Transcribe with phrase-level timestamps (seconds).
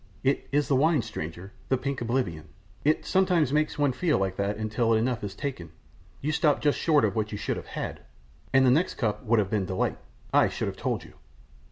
[0.23, 2.47] "It is the wine, stranger, the pink oblivion,
[2.83, 5.71] it sometimes makes one feel like that until enough is taken;
[6.21, 7.99] you stopped just short of what you should have had,
[8.51, 9.99] and the next cup would have been delight
[10.33, 11.17] I should have told you."